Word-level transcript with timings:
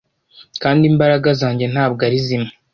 Kandi 0.61 0.83
imbaraga 0.91 1.29
zanjye 1.41 1.65
ntabwo 1.73 2.01
ari 2.07 2.17
zimwe 2.25 2.51